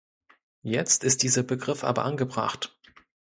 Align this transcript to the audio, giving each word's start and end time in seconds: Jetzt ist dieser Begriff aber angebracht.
Jetzt 0.63 1.03
ist 1.03 1.21
dieser 1.21 1.43
Begriff 1.43 1.83
aber 1.83 2.05
angebracht. 2.05 2.75